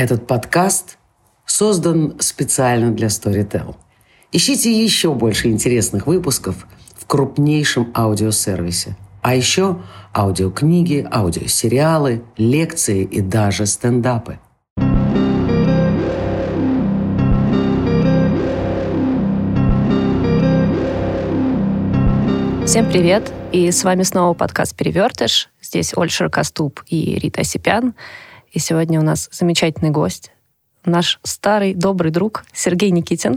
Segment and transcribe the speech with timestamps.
[0.00, 0.96] Этот подкаст
[1.44, 3.76] создан специально для Storytel.
[4.32, 8.96] Ищите еще больше интересных выпусков в крупнейшем аудиосервисе.
[9.20, 9.82] А еще
[10.16, 14.38] аудиокниги, аудиосериалы, лекции и даже стендапы.
[22.64, 23.30] Всем привет!
[23.52, 25.50] И с вами снова подкаст «Перевертыш».
[25.60, 27.92] Здесь Ольша Костуб и Рита Осипян.
[28.52, 30.32] И сегодня у нас замечательный гость,
[30.84, 33.36] наш старый добрый друг Сергей Никитин.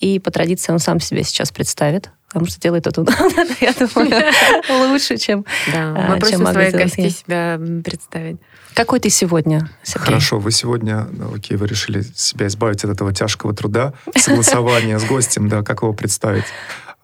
[0.00, 3.00] И по традиции он сам себя сейчас представит, потому что делает это,
[3.60, 4.32] я думаю,
[4.90, 8.36] лучше, чем Да, мы просим своих гостей себя представить.
[8.74, 10.06] Какой ты сегодня, Сергей?
[10.06, 15.04] Хорошо, вы сегодня, ну, окей, вы решили себя избавить от этого тяжкого труда, согласования с
[15.04, 16.44] гостем, да, как его представить?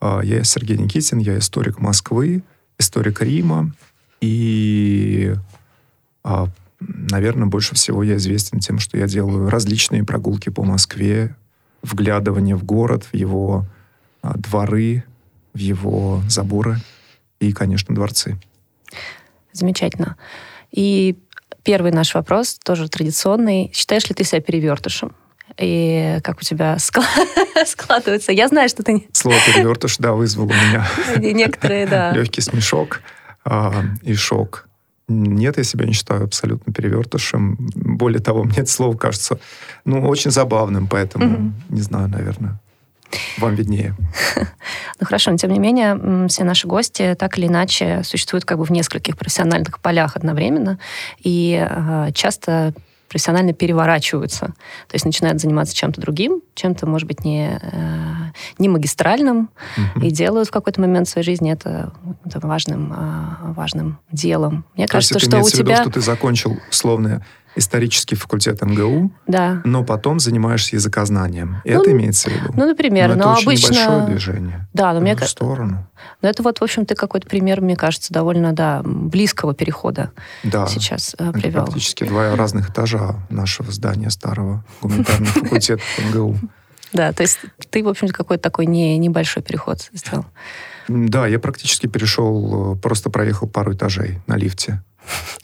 [0.01, 2.43] А, я Сергей Никитин, я историк Москвы,
[2.77, 3.71] историк Рима,
[4.19, 5.33] и
[6.23, 6.47] а,
[6.81, 11.35] наверное, больше всего я известен тем, что я делаю различные прогулки по Москве,
[11.81, 13.65] вглядывание в город, в его
[14.21, 15.03] а, дворы,
[15.53, 16.77] в его заборы
[17.39, 18.39] и, конечно, дворцы.
[19.53, 20.17] Замечательно.
[20.71, 21.17] И
[21.63, 23.71] первый наш вопрос, тоже традиционный.
[23.73, 25.13] Считаешь ли ты себя перевертышем?
[25.57, 26.77] И как у тебя
[27.65, 28.31] складывается?
[28.31, 29.07] Я знаю, что ты...
[29.11, 32.11] Слово перевертыш, да, вызвало у меня некоторые, да.
[32.11, 33.01] легкий смешок
[33.43, 34.67] а, и шок.
[35.11, 37.57] Нет, я себя не считаю абсолютно перевертышем.
[37.75, 39.39] Более того, мне это слово кажется,
[39.85, 41.51] ну, очень забавным, поэтому, mm-hmm.
[41.69, 42.59] не знаю, наверное,
[43.37, 43.95] вам виднее.
[44.99, 48.65] Ну хорошо, но тем не менее, все наши гости так или иначе существуют как бы
[48.65, 50.77] в нескольких профессиональных полях одновременно,
[51.17, 52.75] и э, часто
[53.11, 54.47] профессионально переворачиваются.
[54.87, 59.49] То есть начинают заниматься чем-то другим, чем-то, может быть, не, э, не магистральным,
[60.01, 61.91] и делают в какой-то момент своей жизни это,
[62.23, 64.63] это важным, э, важным делом.
[64.77, 65.73] Мне То кажется, что у тебя...
[65.73, 69.61] Виду, что ты закончил условное исторический факультет МГУ, да.
[69.65, 71.61] но потом занимаешься языкознанием.
[71.65, 72.53] Ну, это имеется в виду?
[72.55, 73.09] Ну, например.
[73.09, 73.73] Но, но это очень обычно...
[73.73, 75.17] небольшое движение да, но в мне...
[75.17, 75.87] сторону.
[76.21, 80.11] Но это вот, в общем, ты какой-то пример, мне кажется, довольно, да, близкого перехода
[80.43, 80.67] да.
[80.67, 81.65] сейчас э, привел.
[81.65, 86.37] Практически два разных этажа нашего здания старого гуманитарного факультета МГУ.
[86.93, 87.39] Да, то есть
[87.69, 90.25] ты, в общем, какой-то такой не, небольшой переход сделал.
[90.87, 94.83] Да, я практически перешел, э, просто проехал пару этажей на лифте.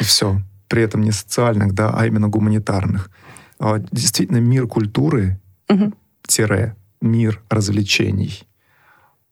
[0.00, 0.40] И все
[0.72, 3.10] при этом не социальных, да, а именно гуманитарных.
[3.58, 5.38] А, действительно, мир культуры,
[5.68, 5.92] угу.
[6.26, 8.48] тире, мир развлечений,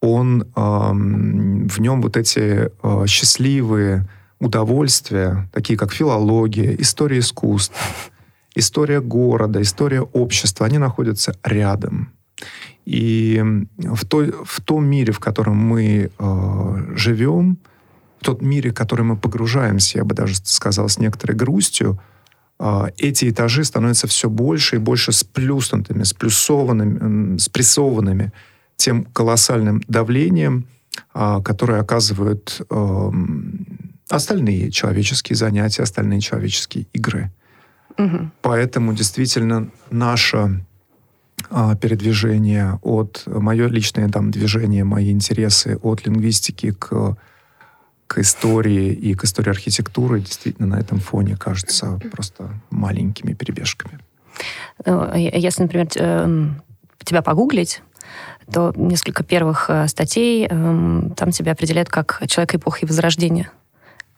[0.01, 4.07] он, в нем вот эти а, счастливые
[4.39, 7.73] удовольствия, такие как филология, история искусств,
[8.53, 12.13] история города, история общества, они находятся рядом.
[12.85, 13.43] И
[13.79, 17.70] в, той, в том мире, в котором мы э, живем, в
[18.23, 21.99] тот мире, в который мы погружаемся, я бы даже сказал, с некоторой грустью,
[22.59, 28.31] а, эти этажи становятся все больше и больше сплюснутыми, сплюсованными, спрессованными
[28.75, 30.67] тем колоссальным давлением,
[31.13, 32.61] а, которое оказывают
[34.09, 37.31] остальные человеческие занятия, остальные человеческие игры.
[37.97, 38.31] Угу.
[38.41, 40.63] Поэтому действительно наше
[41.49, 47.17] а, передвижение от, мое личное там движение, мои интересы от лингвистики к
[48.11, 53.99] к истории и к истории архитектуры действительно на этом фоне кажутся просто маленькими перебежками.
[54.85, 56.61] Ну, если, например, эм,
[57.05, 57.81] тебя погуглить,
[58.51, 63.49] то несколько первых э, статей эм, там тебя определяют как человек эпохи Возрождения.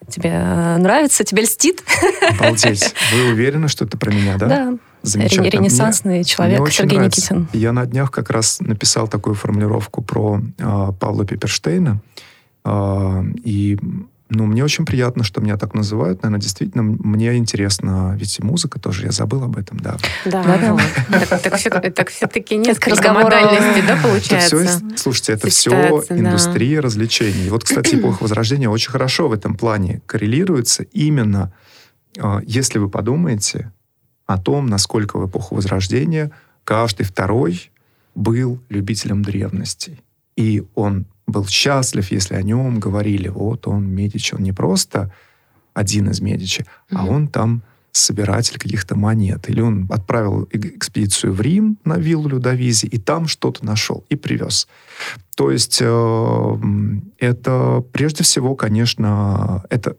[0.10, 1.24] Тебе э, нравится?
[1.24, 1.84] Тебе льстит?
[2.31, 2.96] Обалдеть.
[3.14, 4.48] Вы уверены, что это про меня, да?
[4.48, 4.74] Да.
[5.04, 5.50] Замечательно.
[5.50, 7.36] Ренессансный мне, человек мне Сергей нравится.
[7.36, 7.62] Никитин.
[7.62, 12.02] Я на днях как раз написал такую формулировку про э, Павла Пиперштейна.
[12.63, 13.78] А, и
[14.35, 16.24] ну, мне очень приятно, что меня так называют.
[16.24, 18.16] Наверное, действительно, мне интересно.
[18.19, 19.97] Ведь и музыка тоже, я забыл об этом, да.
[20.25, 21.40] Да, да.
[21.40, 24.81] Так все-таки несколько модальностей, да, получается?
[24.96, 27.50] Слушайте, это все индустрия развлечений.
[27.50, 31.53] Вот, кстати, эпоха Возрождения очень хорошо в этом плане коррелируется именно,
[32.18, 33.72] а, если вы подумаете
[34.25, 36.31] о том, насколько в эпоху Возрождения
[36.63, 37.71] каждый второй
[38.15, 40.01] был любителем древностей.
[40.36, 45.12] И он был счастлив, если о нем говорили, вот он Медичи, он не просто
[45.74, 46.97] один из Медичи, mm-hmm.
[46.97, 49.50] а он там собиратель каких-то монет.
[49.50, 54.68] Или он отправил экспедицию в Рим на виллу Людовизи, и там что-то нашел и привез.
[55.35, 56.57] То есть э,
[57.19, 59.95] это прежде всего, конечно, это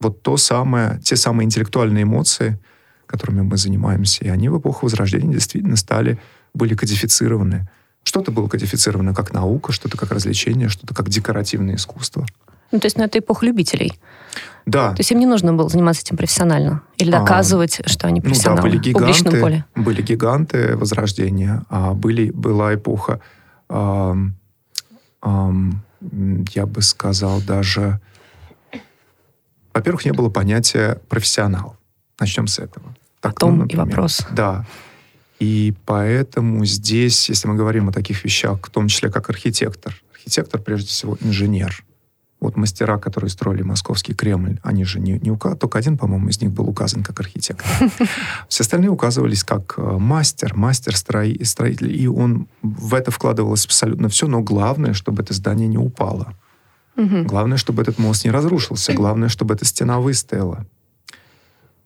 [0.00, 2.58] вот то самое, те самые интеллектуальные эмоции,
[3.06, 6.18] которыми мы занимаемся, и они в эпоху Возрождения действительно стали,
[6.54, 7.68] были кодифицированы
[8.06, 12.24] что-то было кодифицировано как наука, что-то как развлечение, что-то как декоративное искусство.
[12.70, 13.98] Ну, то есть, ну, это эпоха любителей.
[14.64, 14.90] Да.
[14.90, 18.20] То есть им не нужно было заниматься этим профессионально или а, доказывать, а, что они
[18.20, 19.64] профессионалы ну, да, были гиганты, в публичном поле.
[19.74, 23.20] Были гиганты Возрождения, а были, была эпоха,
[23.68, 24.16] а,
[25.22, 25.52] а,
[26.54, 28.00] я бы сказал, даже...
[29.74, 31.76] Во-первых, не было понятия профессионал.
[32.20, 32.94] Начнем с этого.
[33.20, 34.22] Так, Потом ну, и вопрос.
[34.30, 34.64] Да.
[35.38, 40.60] И поэтому здесь, если мы говорим о таких вещах, в том числе как архитектор, архитектор
[40.60, 41.84] прежде всего инженер.
[42.38, 46.40] Вот мастера, которые строили московский Кремль, они же не, не указаны, только один, по-моему, из
[46.40, 47.66] них был указан как архитектор.
[48.48, 54.26] Все остальные указывались как э, мастер, мастер строитель, и он в это вкладывалось абсолютно все,
[54.28, 56.34] но главное, чтобы это здание не упало.
[56.96, 60.66] Главное, чтобы этот мост не разрушился, главное, чтобы эта стена выстояла.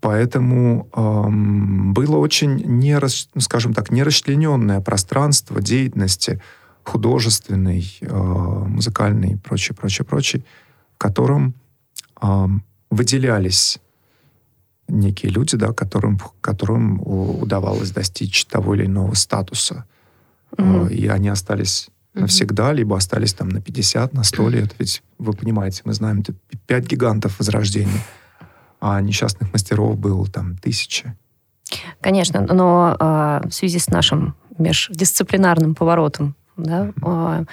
[0.00, 2.98] Поэтому эм, было очень, не,
[3.34, 6.40] ну, скажем так, нерасчлененное пространство деятельности
[6.84, 10.42] художественной, э, музыкальной и прочее, прочее, прочее,
[10.94, 11.54] в котором
[12.22, 12.46] э,
[12.90, 13.78] выделялись
[14.88, 19.84] некие люди, да, которым, которым удавалось достичь того или иного статуса.
[20.56, 20.92] Mm-hmm.
[20.92, 22.76] И они остались навсегда, mm-hmm.
[22.76, 24.74] либо остались там на 50, на 100 лет.
[24.78, 26.34] Ведь, вы понимаете, мы знаем, это
[26.66, 28.00] пять гигантов Возрождения
[28.80, 31.14] а несчастных мастеров было там тысячи.
[32.00, 37.44] Конечно, но э, в связи с нашим междисциплинарным поворотом, да, э,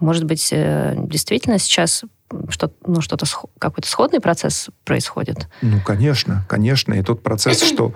[0.00, 2.04] может быть, э, действительно сейчас
[2.48, 3.26] что, ну, что-то,
[3.58, 5.48] какой-то сходный процесс происходит?
[5.62, 6.94] Ну, конечно, конечно.
[6.94, 7.92] И тот процесс, что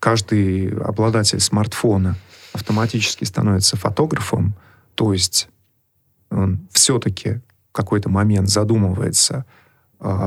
[0.00, 2.16] каждый обладатель смартфона
[2.52, 4.54] автоматически становится фотографом,
[4.94, 5.48] то есть
[6.30, 7.40] он все-таки
[7.70, 9.44] в какой-то момент задумывается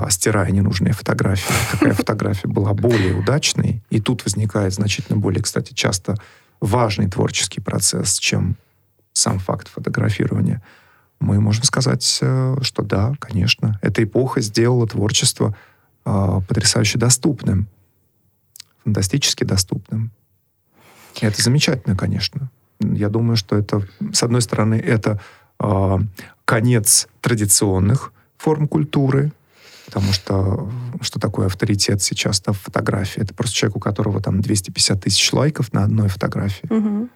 [0.10, 3.84] стирая ненужные фотографии, какая фотография была более удачной.
[3.90, 6.18] И тут возникает значительно более, кстати, часто
[6.60, 8.58] важный творческий процесс, чем
[9.14, 10.62] сам факт фотографирования.
[11.20, 15.56] Мы можем сказать, э, что да, конечно, эта эпоха сделала творчество
[16.06, 17.68] э, потрясающе доступным,
[18.84, 20.12] фантастически доступным.
[21.20, 22.50] Это замечательно, конечно.
[22.80, 25.20] Я думаю, что это, с одной стороны, это
[25.60, 25.98] э,
[26.46, 29.34] конец традиционных форм культуры,
[29.90, 30.70] Потому что
[31.02, 33.22] что такое авторитет сейчас в фотографии?
[33.22, 36.72] Это просто человек, у которого там 250 тысяч лайков на одной фотографии.
[36.72, 37.10] Угу.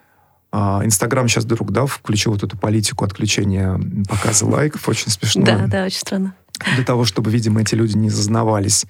[0.84, 3.80] Инстаграм сейчас вдруг, да, включил вот эту политику отключения
[4.10, 4.90] показа лайков.
[4.90, 5.44] Очень смешно.
[5.44, 6.34] Да, да, очень странно.
[6.76, 8.86] Для того, чтобы, видимо, эти люди не зазнавались.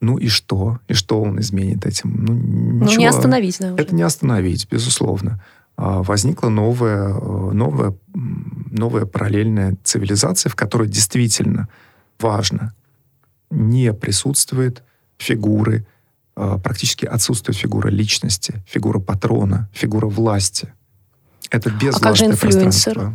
[0.00, 0.80] Ну и что?
[0.88, 2.24] И что он изменит этим?
[2.24, 2.94] Ну, ничего.
[2.94, 3.74] ну не остановить, да.
[3.74, 3.82] Уже.
[3.82, 5.40] Это не остановить, безусловно.
[5.76, 11.68] А, возникла новая, э, новая, новая параллельная цивилизация, в которой действительно
[12.18, 12.72] важно
[13.54, 14.82] не присутствует
[15.18, 15.86] фигуры,
[16.36, 20.72] а, практически отсутствует фигура личности, фигура патрона, фигура власти.
[21.50, 23.14] Это безвластное а пространство.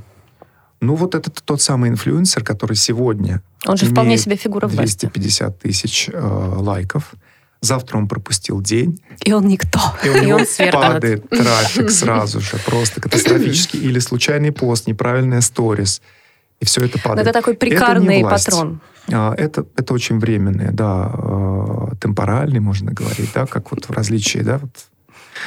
[0.81, 5.61] Ну, вот это тот самый инфлюенсер, который сегодня Он же вполне себе фигура 250 власти.
[5.61, 7.13] тысяч э, лайков.
[7.61, 9.01] Завтра он пропустил день.
[9.25, 9.81] И он никто.
[10.05, 13.75] И у него он падает трафик сразу же, просто катастрофически.
[13.75, 16.01] Или случайный пост, неправильная сторис–
[16.59, 17.25] и все это падает.
[17.25, 18.81] Но это такой прикарный это патрон.
[19.11, 24.39] А, это, это очень временное, да, а, темпоральный, можно говорить, да, как вот в различии,
[24.39, 24.71] да, вот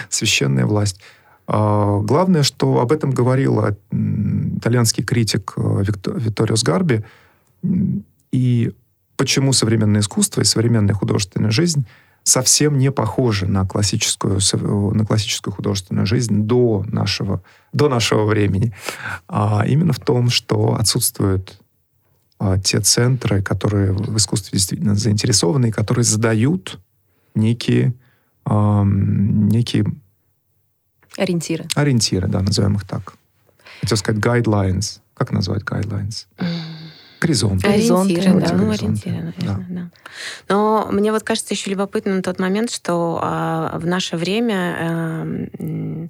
[0.09, 1.01] священная власть.
[1.47, 3.61] А, главное, что об этом говорил
[3.91, 7.05] итальянский критик Викторио Сгарби,
[8.33, 8.73] и
[9.17, 11.87] почему современное искусство и современная художественная жизнь
[12.25, 14.39] совсем не похожи на классическую,
[14.95, 18.73] на классическую художественную жизнь до нашего, до нашего времени.
[19.29, 21.62] А именно в том, что отсутствуют а,
[22.63, 26.79] те центры, которые в искусстве действительно заинтересованы, и которые задают
[27.35, 27.95] некие,
[28.45, 29.85] а, некие
[31.17, 31.67] ориентиры.
[31.75, 33.15] Ориентиры, да, назовем их так.
[33.81, 35.01] Хотел сказать guidelines.
[35.15, 36.27] Как назвать guidelines?
[37.21, 37.65] Горизонт.
[37.65, 39.67] Ориентиры, да, ну, ориентиры, наверное, да.
[39.69, 39.91] да.
[40.49, 46.09] Но мне вот кажется еще любопытным тот момент, что а, в наше время а,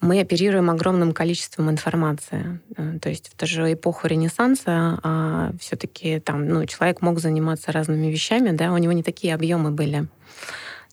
[0.00, 2.60] мы оперируем огромным количеством информации.
[2.76, 7.72] Э, то есть в ту же эпоху Ренессанса а, все-таки там, ну, человек мог заниматься
[7.72, 10.06] разными вещами, да, у него не такие объемы были.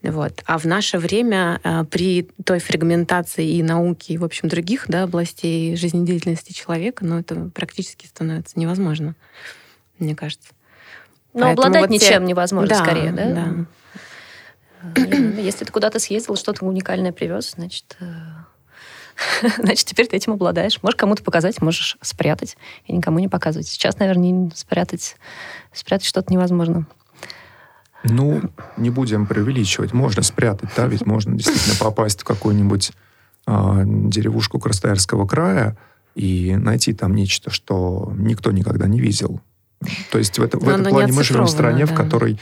[0.03, 0.41] Вот.
[0.45, 5.03] А в наше время э, при той фрагментации и науки, и, в общем, других да,
[5.03, 9.15] областей жизнедеятельности человека, ну, это практически становится невозможно,
[9.99, 10.49] мне кажется.
[11.33, 12.29] Но Поэтому обладать вот ничем те...
[12.29, 13.33] невозможно, да, скорее, да?
[13.33, 13.45] да.
[14.83, 18.05] Ну, если ты куда-то съездил, что-то уникальное привез, значит, э,
[19.57, 20.79] значит, теперь ты этим обладаешь.
[20.81, 23.67] Можешь кому-то показать, можешь спрятать и никому не показывать.
[23.67, 25.15] Сейчас, наверное, спрятать,
[25.73, 26.85] спрятать что-то невозможно.
[28.03, 28.41] Ну,
[28.77, 29.93] не будем преувеличивать.
[29.93, 32.91] Можно спрятать, да, ведь можно действительно попасть в какую-нибудь
[33.47, 35.77] э, деревушку Красноярского края
[36.15, 39.39] и найти там нечто, что никто никогда не видел.
[40.11, 41.93] То есть в, это, в этом плане мы живем в стране, да.
[41.93, 42.39] в которой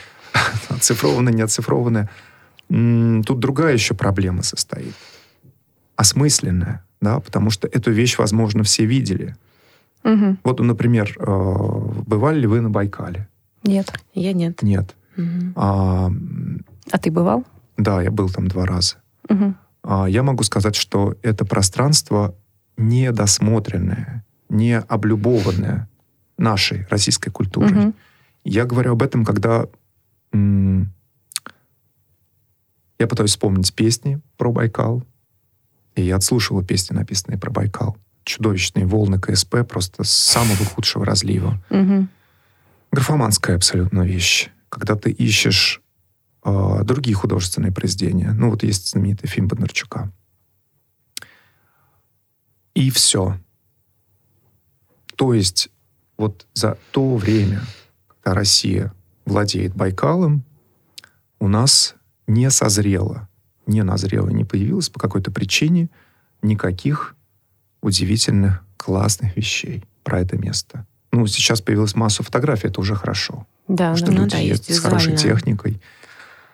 [0.69, 2.09] оцифрованная, не оцифрованная.
[2.69, 4.93] Тут другая еще проблема состоит.
[5.99, 9.35] Осмысленная, да, потому что эту вещь, возможно, все видели.
[10.05, 10.37] Угу.
[10.45, 11.25] Вот, например, э,
[12.07, 13.27] бывали ли вы на Байкале?
[13.63, 13.91] Нет.
[14.13, 14.63] Я нет.
[14.63, 14.95] Нет.
[15.17, 15.53] Угу.
[15.57, 16.09] А,
[16.89, 17.43] а ты бывал?
[17.75, 18.95] Да, я был там два раза.
[19.27, 19.53] Угу.
[19.83, 22.33] А, я могу сказать, что это пространство
[22.77, 25.89] недосмотренное, не облюбованное
[26.37, 27.87] нашей российской культурой.
[27.87, 27.93] Угу.
[28.45, 29.65] Я говорю об этом, когда
[30.31, 30.93] м-
[32.99, 35.03] я пытаюсь вспомнить песни про Байкал,
[35.99, 37.97] и я отслушивал песни, написанные про Байкал.
[38.23, 41.61] Чудовищные волны КСП просто с самого худшего разлива.
[41.69, 42.07] Угу.
[42.91, 44.49] Графоманская абсолютно вещь.
[44.69, 45.81] Когда ты ищешь
[46.43, 48.31] э, другие художественные произведения.
[48.31, 50.11] Ну, вот есть знаменитый фильм Бондарчука.
[52.75, 53.37] И все.
[55.15, 55.69] То есть
[56.17, 57.61] вот за то время,
[58.07, 58.93] когда Россия
[59.25, 60.43] владеет Байкалом,
[61.39, 61.95] у нас
[62.27, 63.28] не созрело,
[63.69, 65.89] не назрело, не появилось по какой-то причине
[66.41, 67.15] никаких
[67.81, 70.85] удивительных, классных вещей про это место.
[71.11, 73.47] Ну, сейчас появилась масса фотографий, это уже хорошо.
[73.67, 75.81] Да, что люди ну, да, есть с хорошей техникой.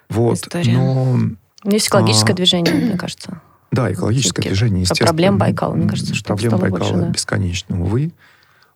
[0.10, 0.74] Вот, История.
[0.74, 1.20] но...
[1.64, 3.42] Есть экологическое а, движение, мне кажется.
[3.72, 5.08] Да, экологическое движение, естественно.
[5.08, 7.10] Проблем Байкала, мне кажется, что Проблем Байкала больше, да.
[7.10, 8.12] бесконечно, увы.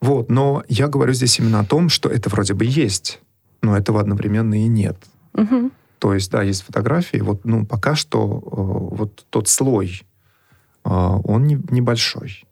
[0.01, 3.19] Вот, но я говорю здесь именно о том, что это вроде бы есть,
[3.62, 4.98] но этого одновременно и нет.
[5.34, 5.72] Угу.
[6.00, 10.01] То есть, да, есть фотографии, вот, ну, пока что э, вот тот слой,
[10.86, 12.46] э, он не, небольшой,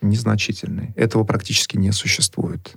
[0.00, 0.92] незначительный.
[0.96, 2.74] Этого практически не существует.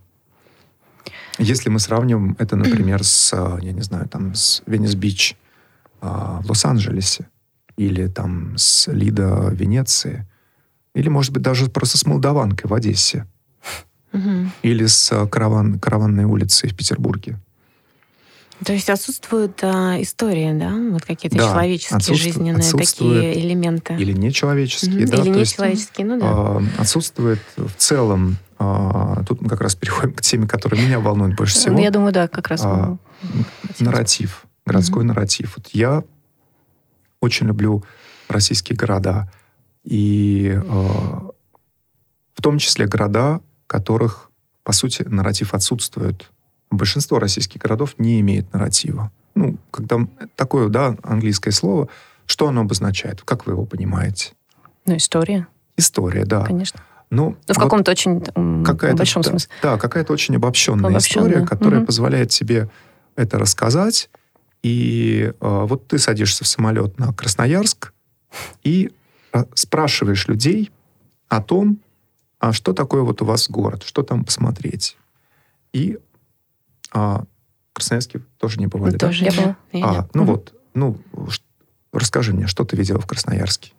[1.37, 5.37] Если мы сравним это, например, с, э, я не знаю, там, с Венес-Бич
[6.01, 7.29] в Лос-Анджелесе,
[7.77, 10.27] или там с Лида Венеции,
[10.95, 13.27] или, может быть, даже просто с Молдаванкой в Одессе,
[14.11, 14.49] угу.
[14.63, 17.39] или с караван, караванной улицей в Петербурге.
[18.65, 20.71] То есть отсутствует а, история, да?
[20.91, 23.95] Вот какие-то да, человеческие, жизненные такие элементы.
[23.95, 25.11] Или нечеловеческие, угу.
[25.11, 25.21] да?
[25.21, 26.25] Или нечеловеческие, ну да.
[26.27, 31.35] А, отсутствует в целом, а, тут мы как раз переходим к теме, которая меня волнует
[31.35, 31.73] больше всего.
[31.73, 32.61] Ну, я думаю, да, как раз.
[32.63, 32.97] А,
[33.79, 35.07] нарратив, городской угу.
[35.07, 35.57] нарратив.
[35.57, 36.03] Вот я
[37.19, 37.83] очень люблю
[38.27, 39.31] российские города.
[39.83, 44.29] И э, в том числе города, которых,
[44.63, 46.29] по сути, нарратив отсутствует.
[46.71, 49.11] Большинство российских городов не имеет нарратива.
[49.35, 49.99] Ну, когда
[50.35, 51.89] такое, да, английское слово,
[52.25, 53.21] что оно обозначает?
[53.21, 54.33] Как вы его понимаете?
[54.85, 55.47] Ну, история.
[55.77, 56.45] История, да.
[56.45, 56.81] Конечно.
[57.09, 58.21] Ну, ну в вот каком-то очень
[58.63, 59.49] какая большом да, смысле.
[59.61, 61.27] Да, какая-то очень обобщенная, обобщенная.
[61.27, 61.87] история, которая угу.
[61.87, 62.69] позволяет тебе
[63.15, 64.09] это рассказать.
[64.63, 67.93] И э, вот ты садишься в самолет на Красноярск
[68.63, 68.91] и
[69.33, 70.71] э, спрашиваешь людей
[71.27, 71.79] о том,
[72.39, 74.97] а что такое вот у вас город, что там посмотреть.
[75.73, 75.99] И
[76.91, 77.23] а,
[77.71, 79.07] в Красноярске тоже не бывали, да?
[79.07, 79.55] Тоже я была.
[79.73, 80.97] А, ну вот, ну,
[81.93, 83.71] расскажи мне, что ты видела в Красноярске?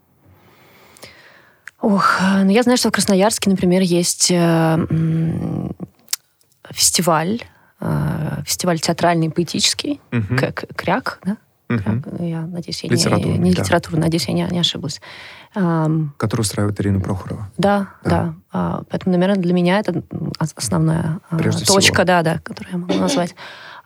[1.81, 4.87] Ох, ну я знаю, что в Красноярске, например, есть э,
[6.71, 7.43] фестиваль,
[7.81, 10.37] э, фестиваль театральный поэтический, угу.
[10.39, 11.37] как Кряк, да?
[11.69, 12.25] Угу.
[12.25, 14.03] Я надеюсь, я не, не литературу, да.
[14.05, 15.01] надеюсь, я не, не ошиблась.
[15.53, 17.51] Который устраивает Ирина Прохорова.
[17.59, 18.11] Да, да.
[18.11, 18.35] да.
[18.53, 20.03] А, поэтому, наверное, для меня это
[20.39, 22.05] основная а, Прежде точка, всего.
[22.05, 23.35] да, да, которую я могу назвать.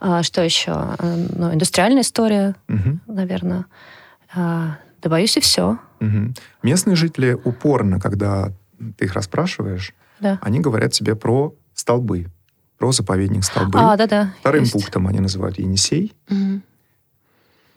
[0.00, 0.72] А, что еще?
[0.72, 2.98] А, ну, индустриальная история, угу.
[3.06, 3.66] наверное.
[4.34, 5.78] А, да боюсь, и все.
[6.00, 6.34] Угу.
[6.62, 8.52] Местные жители упорно, когда
[8.98, 10.38] ты их расспрашиваешь, да.
[10.42, 12.26] они говорят тебе про столбы,
[12.78, 13.78] про заповедник столбы.
[13.80, 14.34] А, да, да.
[14.40, 14.72] Вторым есть.
[14.72, 16.14] пунктом они называют Енисей.
[16.28, 16.60] Угу.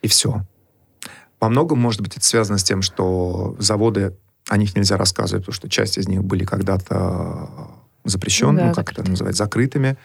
[0.01, 0.43] И все.
[1.39, 4.15] Во многом, может быть, это связано с тем, что заводы,
[4.49, 7.49] о них нельзя рассказывать, потому что часть из них были когда-то
[8.03, 9.97] запрещенными, да, как это называть, закрытыми.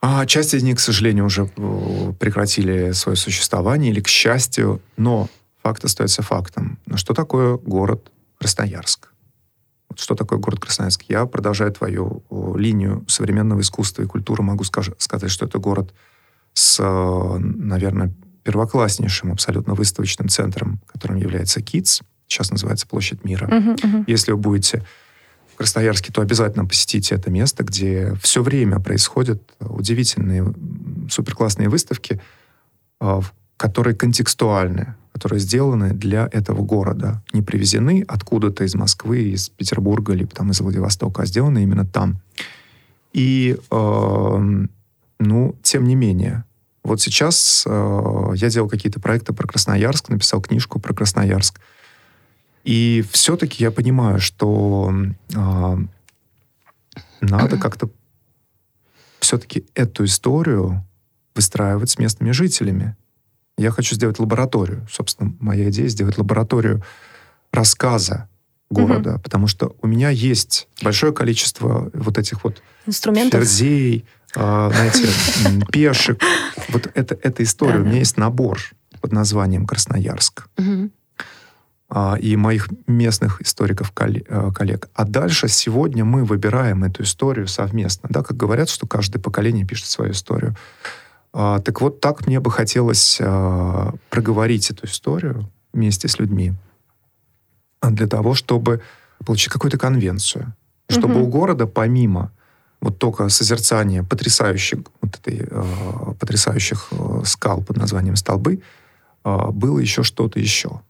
[0.00, 5.28] А часть из них, к сожалению, уже э, прекратили свое существование, или к счастью, но
[5.62, 6.78] факт остается фактом.
[6.86, 9.12] Но что такое город Красноярск?
[9.94, 11.04] Что такое город Красноярск?
[11.08, 12.24] Я продолжаю твою
[12.56, 15.94] линию современного искусства и культуры, могу сказать, что это город
[16.52, 23.46] с, э, наверное, первокласснейшим абсолютно выставочным центром, которым является КИЦ, сейчас называется Площадь Мира.
[23.46, 24.04] Uh-huh, uh-huh.
[24.06, 24.84] Если вы будете
[25.62, 30.52] Красноярске, то обязательно посетите это место, где все время происходят удивительные,
[31.08, 32.20] суперклассные выставки,
[33.00, 33.22] а,
[33.56, 37.22] которые контекстуальны, которые сделаны для этого города.
[37.32, 42.20] Не привезены откуда-то из Москвы, из Петербурга, либо там из Владивостока, а сделаны именно там.
[43.12, 44.66] И, э,
[45.20, 46.44] ну, тем не менее,
[46.82, 51.60] вот сейчас э, я делал какие-то проекты про Красноярск, написал книжку про Красноярск.
[52.64, 54.92] И все-таки я понимаю, что
[55.34, 55.76] э,
[57.20, 57.90] надо как-то
[59.20, 60.84] все-таки эту историю
[61.34, 62.96] выстраивать с местными жителями.
[63.56, 64.86] Я хочу сделать лабораторию.
[64.90, 66.84] Собственно, моя идея сделать лабораторию
[67.52, 68.28] рассказа
[68.70, 69.20] города, угу.
[69.20, 75.08] потому что у меня есть большое количество вот этих вот инструментов, ферзей, э, знаете,
[75.72, 76.22] пешек.
[76.68, 77.80] Вот это, эта история.
[77.80, 78.58] У меня есть набор
[79.00, 80.48] под названием Красноярск.
[82.20, 84.88] И моих местных историков, э, коллег.
[84.94, 88.08] А дальше сегодня мы выбираем эту историю совместно.
[88.10, 90.56] Да, как говорят, что каждое поколение пишет свою историю.
[91.34, 96.54] А, так вот, так мне бы хотелось а, проговорить эту историю вместе с людьми
[97.82, 98.80] для того, чтобы
[99.26, 100.54] получить какую-то конвенцию.
[100.88, 101.24] Чтобы угу.
[101.24, 102.32] у города, помимо
[102.80, 108.62] вот только созерцания потрясающих, вот этой, э, потрясающих э, скал под названием столбы,
[109.24, 110.80] было еще что-то еще.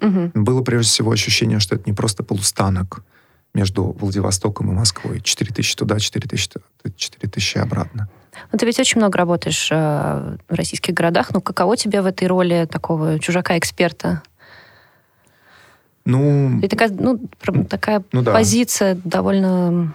[0.00, 0.30] Угу.
[0.34, 3.02] Было прежде всего ощущение, что это не просто полустанок
[3.54, 5.20] между Владивостоком и Москвой.
[5.20, 6.50] 4 тысячи туда, 4 тысячи,
[6.96, 8.08] 4 тысячи обратно.
[8.52, 11.32] Ну, ты ведь очень много работаешь э, в российских городах.
[11.32, 14.22] Ну, каково тебе в этой роли такого чужака-эксперта?
[16.04, 16.60] Ну...
[16.60, 17.18] И такая, ну,
[17.68, 18.32] такая ну, да.
[18.32, 19.94] позиция довольно...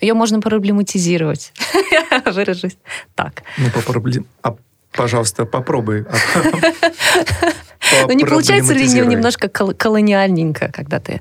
[0.00, 1.52] Ее можно проблематизировать.
[2.26, 2.76] Выражусь
[3.14, 3.42] так.
[3.58, 4.26] Ну, попроблем...
[4.42, 4.56] а,
[4.92, 6.06] пожалуйста, попробуй.
[8.06, 11.20] Ну, не получается ли немножко колониальненько, когда ты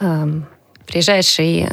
[0.00, 0.46] эм,
[0.86, 1.68] приезжаешь и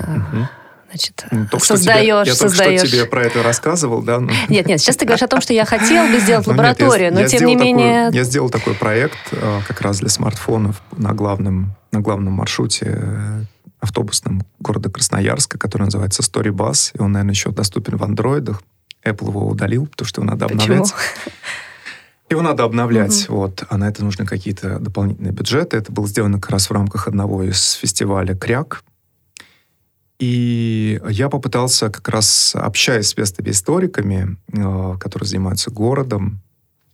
[0.93, 4.19] значит, ну, только создаешь, что тебе, я только что тебе про это рассказывал, да?
[4.19, 4.29] Ну.
[4.49, 7.13] Нет, нет, сейчас ты говоришь о том, что я хотел бы сделать ну, лабораторию, нет,
[7.13, 8.05] я, но я тем не менее...
[8.05, 12.85] Такой, я сделал такой проект э, как раз для смартфонов на главном, на главном маршруте
[12.95, 13.43] э,
[13.79, 18.61] автобусном города Красноярска, который называется Storybus, и он, наверное, еще доступен в андроидах.
[19.03, 20.93] Apple его удалил, потому что его надо обновлять.
[20.93, 20.99] Почему?
[22.29, 23.37] Его надо обновлять, угу.
[23.37, 25.77] вот, а на это нужны какие-то дополнительные бюджеты.
[25.77, 28.83] Это было сделано как раз в рамках одного из фестиваля «Кряк»,
[30.23, 36.39] и я попытался как раз, общаясь с местными историками, э, которые занимаются городом,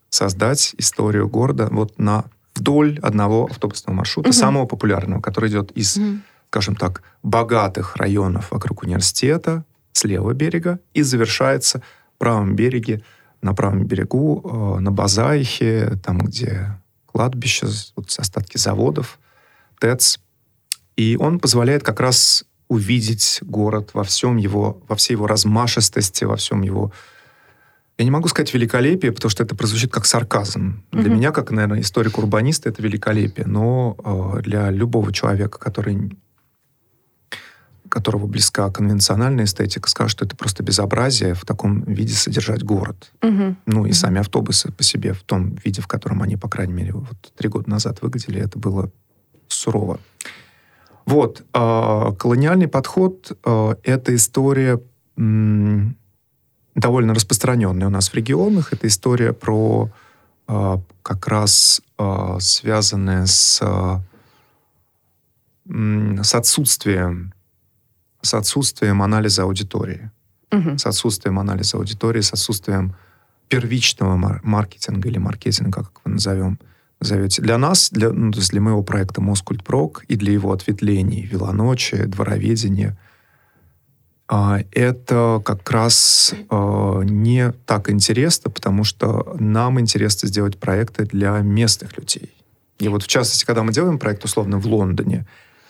[0.09, 4.33] создать историю города вот на вдоль одного автобусного маршрута, угу.
[4.33, 6.21] самого популярного, который идет из, угу.
[6.47, 11.83] скажем так, богатых районов вокруг университета, с левого берега, и завершается
[12.15, 13.03] в правом береге,
[13.41, 19.19] на правом берегу, э, на Базаихе, там, где кладбище, вот остатки заводов,
[19.79, 20.19] ТЭЦ.
[20.95, 26.35] И он позволяет как раз увидеть город во всем его, во всей его размашистости, во
[26.35, 26.91] всем его...
[27.97, 30.83] Я не могу сказать великолепие, потому что это прозвучит как сарказм.
[30.91, 31.01] Mm-hmm.
[31.01, 33.45] Для меня, как, наверное, историк-урбаниста, это великолепие.
[33.45, 33.97] Но
[34.37, 36.17] э, для любого человека, который
[37.89, 43.11] которого близка конвенциональная эстетика, скажет, что это просто безобразие в таком виде содержать город.
[43.21, 43.55] Угу.
[43.65, 43.93] Ну и угу.
[43.93, 47.49] сами автобусы по себе в том виде, в котором они, по крайней мере, вот три
[47.49, 48.91] года назад выглядели, это было
[49.47, 49.99] сурово.
[51.05, 51.43] Вот.
[51.53, 54.79] Э, колониальный подход э,— это история
[55.17, 55.97] м,
[56.75, 58.73] довольно распространенная у нас в регионах.
[58.73, 59.89] Это история про
[60.47, 63.99] э, как раз э, связанная с, э,
[66.23, 67.33] с отсутствием
[68.21, 70.11] с отсутствием анализа аудитории.
[70.51, 70.77] Угу.
[70.77, 72.95] С отсутствием анализа аудитории, с отсутствием
[73.49, 76.59] первичного маркетинга или маркетинга, как мы назовем
[77.01, 77.41] зовете.
[77.41, 82.05] Для нас, для, ну, то есть для моего проекта Москультпрок и для его ответвлений Велоночи,
[82.05, 82.97] Двороведение,
[84.27, 91.39] а, это как раз а, не так интересно, потому что нам интересно сделать проекты для
[91.39, 92.33] местных людей.
[92.77, 95.25] И вот в частности, когда мы делаем проект условно в Лондоне,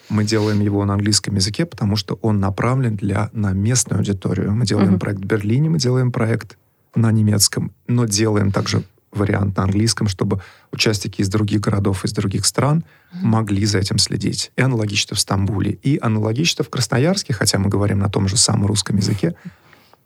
[0.10, 4.52] мы делаем его на английском языке, потому что он направлен для, на местную аудиторию.
[4.52, 5.00] Мы делаем mm-hmm.
[5.00, 6.58] проект в Берлине, мы делаем проект
[6.96, 10.42] на немецком, но делаем также вариант на английском, чтобы
[10.72, 14.52] участники из других городов, из других стран могли за этим следить.
[14.56, 18.68] И аналогично в Стамбуле, и аналогично в Красноярске, хотя мы говорим на том же самом
[18.68, 19.36] русском языке,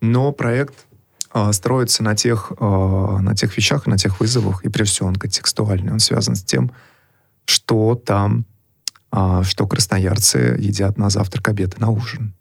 [0.02, 0.76] но проект
[1.34, 5.16] э, строится на тех, э, на тех вещах, на тех вызовах, и прежде всего он
[5.16, 6.72] контекстуальный, он связан с тем,
[7.46, 8.46] что там,
[9.44, 12.34] что красноярцы едят на завтрак, обед и на ужин.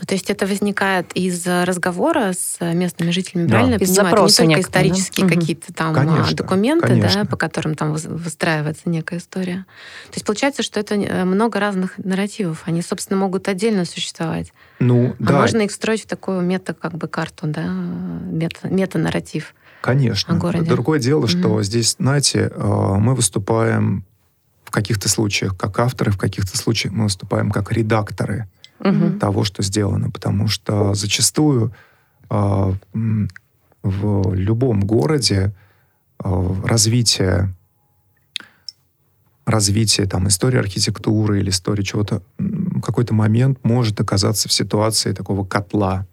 [0.00, 3.54] Ну, то есть это возникает из разговора с местными жителями, да.
[3.54, 3.74] правильно?
[3.76, 5.34] Из запроса не только исторические да?
[5.34, 7.22] какие-то там конечно, документы, конечно.
[7.22, 9.66] Да, по которым там выстраивается некая история.
[10.06, 12.64] То есть получается, что это э, много разных нарративов.
[12.66, 14.52] Они, собственно, могут отдельно существовать.
[14.80, 15.40] Ну, а да.
[15.40, 19.54] можно их строить в такую мета, как бы, карту, да, мета, мета-нарратив.
[19.80, 20.34] Конечно.
[20.34, 20.68] О городе.
[20.68, 21.62] Другое дело, что mm-hmm.
[21.62, 24.04] здесь, знаете, э, мы выступаем
[24.74, 28.48] каких-то случаях как авторы, в каких-то случаях мы выступаем как редакторы
[28.80, 29.18] угу.
[29.18, 30.10] того, что сделано.
[30.10, 31.72] Потому что зачастую
[32.30, 32.72] э,
[33.82, 35.54] в любом городе
[36.22, 37.54] э, развитие
[39.46, 42.22] развитие там, истории архитектуры или истории чего-то,
[42.82, 46.06] какой-то момент может оказаться в ситуации такого котла.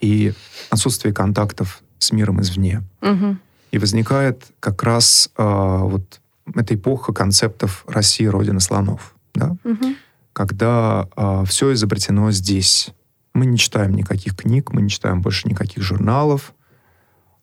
[0.00, 0.32] и
[0.70, 2.82] отсутствие контактов с миром извне.
[3.02, 3.36] Угу.
[3.72, 6.20] И возникает как раз э, вот
[6.54, 9.14] эта эпоха концептов России, Родина слонов.
[9.34, 9.56] Да?
[9.64, 9.94] Угу.
[10.32, 12.90] Когда э, все изобретено здесь.
[13.34, 16.54] Мы не читаем никаких книг, мы не читаем больше никаких журналов.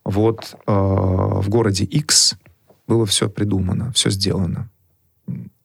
[0.04, 2.36] Вот э, в городе X
[2.88, 4.70] было все придумано, все сделано.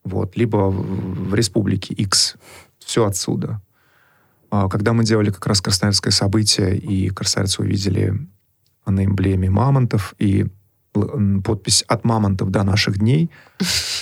[0.04, 0.36] Вот.
[0.36, 2.36] Либо в, в республике X.
[2.78, 3.60] Все отсюда.
[4.50, 8.14] А, когда мы делали как раз красноярское событие, и красноярцы увидели
[8.86, 10.46] на эмблеме мамонтов, и
[11.42, 13.30] подпись «От мамонтов до наших дней»,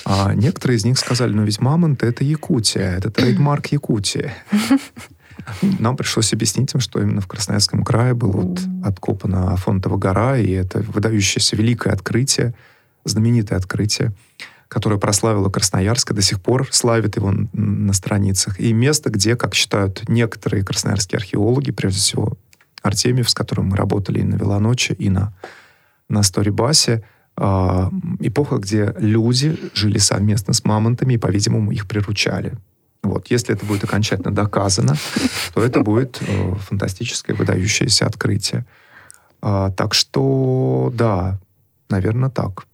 [0.04, 4.32] а некоторые из них сказали, ну ведь мамонты— это Якутия, это трейдмарк Якутии.
[5.78, 10.50] Нам пришлось объяснить им, что именно в Красноярском крае была вот откопана Афонтова гора, и
[10.50, 12.54] это выдающееся великое открытие,
[13.04, 14.12] знаменитое открытие,
[14.68, 18.58] которое прославило Красноярск, и до сих пор славит его на страницах.
[18.58, 22.36] И место, где, как считают некоторые красноярские археологи, прежде всего
[22.82, 25.34] Артемьев, с которым мы работали и на Велоночи, и на,
[26.08, 27.04] на Сторибасе,
[27.36, 27.90] э,
[28.20, 32.54] эпоха, где люди жили совместно с мамонтами и, по-видимому, их приручали.
[33.02, 33.28] Вот.
[33.30, 34.96] Если это будет окончательно доказано,
[35.54, 38.66] то это будет э, фантастическое, выдающееся открытие.
[39.40, 41.38] А, так что, да,
[41.88, 42.66] наверное, так.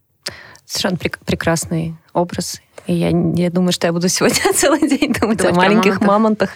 [0.65, 2.61] Совершенно прек- прекрасный образ.
[2.87, 6.07] И я, я думаю, что я буду сегодня целый день думать, думать о маленьких мамонтах.
[6.07, 6.49] мамонтах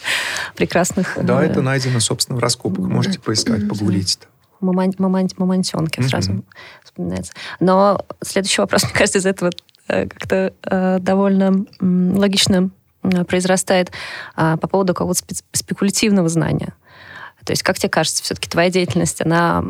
[0.55, 1.17] прекрасных.
[1.21, 2.85] Да, э, это найдено, собственно, в раскопках.
[2.85, 4.19] Можете поискать, погуглить.
[4.59, 6.07] Мамон, мамон, мамонтенки mm-hmm.
[6.07, 6.43] сразу
[6.83, 7.33] вспоминается.
[7.59, 9.51] Но следующий вопрос, мне кажется, из этого
[9.87, 12.69] э, как-то э, довольно логично
[13.27, 13.91] произрастает
[14.35, 16.73] а, по поводу какого-то спекулятивного знания.
[17.45, 19.63] То есть, как тебе кажется, все-таки твоя деятельность, она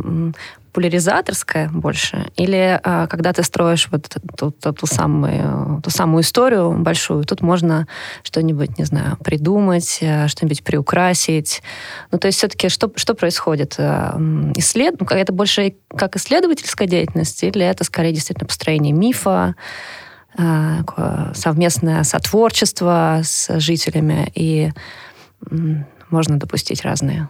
[0.78, 2.28] популяризаторская больше?
[2.36, 7.42] Или а, когда ты строишь вот ту, ту, ту, самую, ту самую историю большую, тут
[7.42, 7.88] можно
[8.22, 11.63] что-нибудь, не знаю, придумать, э, что-нибудь приукрасить?
[12.12, 13.74] Ну, то есть все-таки что, что происходит?
[13.80, 14.12] Э,
[14.56, 14.98] исслед...
[15.00, 19.56] Ну, это больше как исследовательская деятельность или это скорее действительно построение мифа?
[20.38, 20.84] Э,
[21.34, 24.72] совместное сотворчество с жителями, и
[26.12, 27.30] можно допустить разные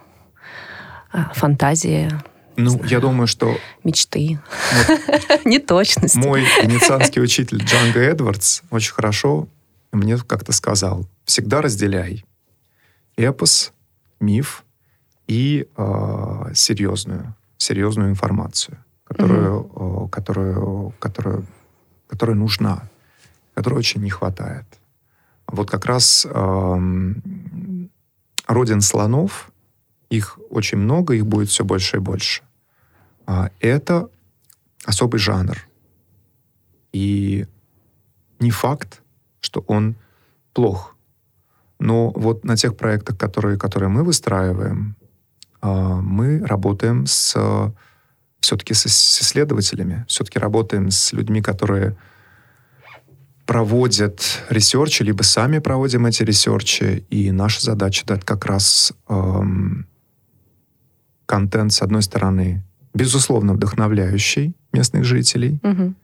[1.32, 2.10] фантазии.
[2.58, 3.56] Ну, я думаю, что...
[3.84, 4.40] Мечты.
[4.88, 6.18] Вот Неточности.
[6.18, 9.48] Мой венецианский учитель Джанго Эдвардс очень хорошо
[9.92, 12.26] мне как-то сказал, всегда разделяй
[13.16, 13.72] эпос,
[14.20, 14.64] миф
[15.26, 20.06] и э, серьезную, серьезную информацию, которую, mm-hmm.
[20.06, 21.46] э, которую, которую,
[22.06, 22.82] которая нужна
[23.58, 24.66] которой очень не хватает.
[25.48, 27.12] Вот как раз э,
[28.46, 29.50] родин слонов,
[30.10, 32.42] их очень много, их будет все больше и больше.
[33.28, 34.08] А это
[34.86, 35.68] особый жанр.
[36.94, 37.46] И
[38.40, 39.02] не факт,
[39.40, 39.96] что он
[40.54, 40.96] плох.
[41.78, 44.96] Но вот на тех проектах, которые, которые мы выстраиваем,
[45.60, 47.36] э, мы работаем с
[48.40, 51.98] все-таки с, с исследователями, все-таки работаем с людьми, которые
[53.44, 59.86] проводят ресерчи, либо сами проводим эти ресерчи, и наша задача дать как раз эм,
[61.26, 65.60] контент, с одной стороны, безусловно, вдохновляющий местных жителей.
[65.62, 65.94] Угу.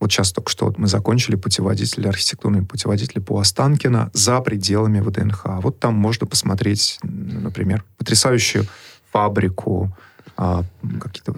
[0.00, 5.44] Вот сейчас только что вот мы закончили путеводитель, архитектурный путеводитель по Останкино за пределами ВДНХ.
[5.62, 8.64] Вот там можно посмотреть, например, потрясающую
[9.10, 9.96] фабрику,
[10.36, 10.64] а,
[11.00, 11.34] какие-то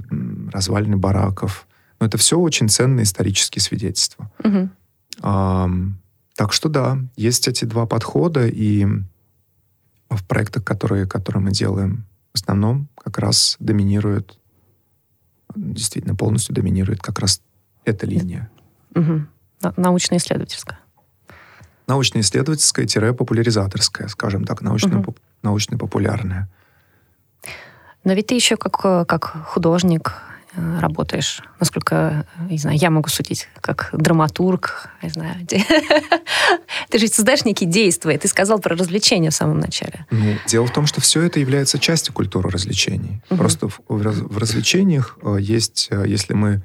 [0.52, 1.66] развалины бараков.
[2.00, 4.30] Но это все очень ценные исторические свидетельства.
[4.44, 4.68] Угу.
[5.22, 5.70] А,
[6.34, 8.86] так что да, есть эти два подхода, и
[10.10, 14.38] в проектах, которые, которые мы делаем, в основном как раз доминирует,
[15.54, 17.42] действительно полностью доминирует как раз
[17.84, 18.50] эта линия.
[18.94, 19.26] Угу.
[19.76, 20.78] Научно-исследовательская.
[21.86, 25.14] Научно-исследовательская-популяризаторская, скажем так, научно, угу.
[25.42, 26.48] научно-популярная.
[28.04, 33.48] Но ведь ты еще как, как художник, Э, работаешь, насколько, не знаю, я могу судить,
[33.60, 35.36] как драматург, не знаю.
[36.90, 38.18] Ты же создаешь некие действия.
[38.18, 40.06] Ты сказал про развлечения в самом начале.
[40.10, 43.22] Ну, дело в том, что все это является частью культуры развлечений.
[43.30, 43.38] Угу.
[43.38, 46.62] Просто в, в развлечениях э, есть, э, если мы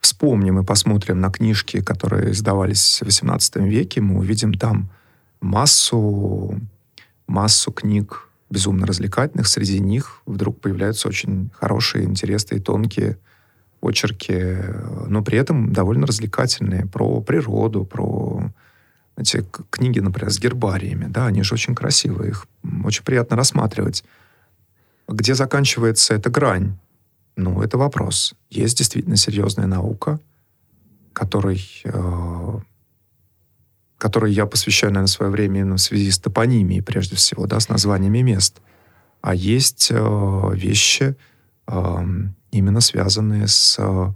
[0.00, 4.90] вспомним и посмотрим на книжки, которые издавались в XVIII веке, мы увидим там
[5.40, 6.60] массу,
[7.26, 9.46] массу книг безумно развлекательных.
[9.46, 13.18] Среди них вдруг появляются очень хорошие, интересные, тонкие
[13.80, 14.56] очерки,
[15.06, 18.52] но при этом довольно развлекательные, про природу, про
[19.16, 22.46] эти книги, например, с гербариями, да, они же очень красивые, их
[22.84, 24.04] очень приятно рассматривать.
[25.08, 26.76] Где заканчивается эта грань?
[27.36, 28.34] Ну, это вопрос.
[28.50, 30.20] Есть действительно серьезная наука,
[31.12, 32.58] которой э,
[33.98, 37.68] которой я посвящаю, наверное, свое время именно в связи с топонимией, прежде всего, да, с
[37.68, 38.60] названиями мест.
[39.20, 41.16] а есть э, вещи,
[41.66, 42.04] э,
[42.52, 44.12] именно связанные с, э,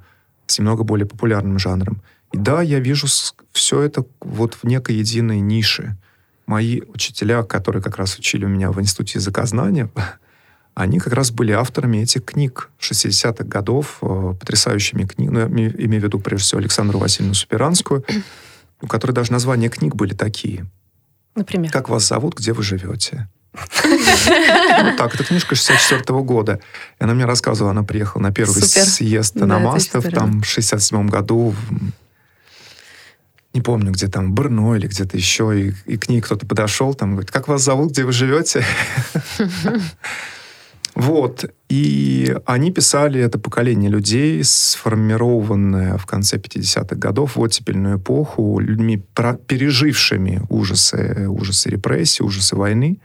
[0.46, 2.00] с немного более популярным жанром.
[2.32, 3.08] И да, я вижу
[3.52, 5.96] все это вот в некой единой нише.
[6.46, 9.90] Мои учителя, которые как раз учили у меня в Институте языкознания,
[10.74, 15.38] они как раз были авторами этих книг 60-х годов, э, потрясающими книгами.
[15.40, 18.04] Ну, имею в виду, прежде всего, Александру Васильевну Суперанскую,
[18.82, 20.66] у которой даже названия книг были такие.
[21.34, 21.70] Например?
[21.72, 23.28] «Как вас зовут, где вы живете?»
[24.82, 26.60] Ну так, это книжка 64 -го года.
[26.98, 31.54] И она мне рассказывала, она приехала на первый съезд да, Аномастов там в 67 году.
[33.54, 35.60] Не помню, где там, Брно или где-то еще.
[35.60, 38.64] И, и к ней кто-то подошел, там, говорит, как вас зовут, где вы живете?
[41.02, 41.44] Вот.
[41.68, 49.02] И они писали это поколение людей, сформированное в конце 50-х годов, в оттепельную эпоху, людьми,
[49.46, 53.00] пережившими ужасы, ужасы репрессий, ужасы войны,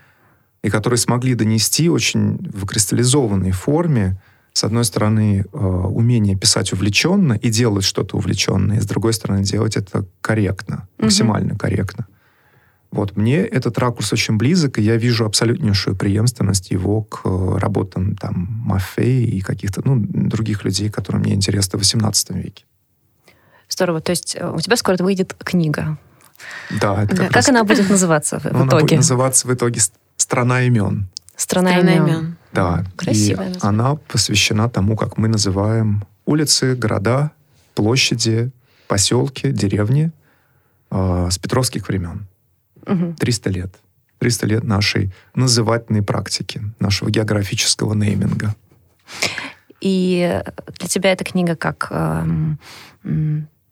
[0.64, 4.22] и которые смогли донести очень в кристаллизованной форме,
[4.54, 9.44] с одной стороны, э, умение писать увлеченно и делать что-то увлеченное, и с другой стороны,
[9.44, 11.60] делать это корректно, максимально угу.
[11.60, 12.08] корректно.
[12.92, 18.16] Вот мне этот ракурс очень близок, и я вижу абсолютнейшую преемственность его к э, работам
[18.16, 22.66] там Мафей и каких-то ну, других людей, которые мне интересны в XVIII веке.
[23.70, 24.00] Здорово.
[24.00, 25.98] То есть э, у тебя скоро выйдет книга.
[26.82, 27.04] Да.
[27.04, 27.50] Это как, как раз...
[27.50, 28.56] она будет называться в итоге?
[28.62, 29.82] Она будет называться в итоге
[30.16, 31.08] «Страна имен».
[31.36, 32.08] «Страна, Страна имен.
[32.08, 32.38] имен».
[32.54, 32.86] Да.
[32.96, 33.54] Красивая.
[33.54, 37.32] И она посвящена тому, как мы называем улицы, города,
[37.76, 38.52] площади,
[38.88, 40.12] поселки, деревни
[40.90, 42.28] э, с петровских времен.
[43.20, 43.76] 300 лет.
[44.20, 48.56] 300 лет нашей назывательной практики, нашего географического нейминга.
[49.80, 50.42] И
[50.80, 52.58] для тебя эта книга как эм,